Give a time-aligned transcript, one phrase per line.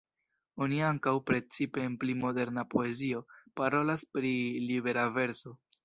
[0.65, 3.23] Oni ankaŭ, precipe en pli "moderna" poezio,
[3.63, 4.37] parolas pri
[4.69, 5.61] libera verso.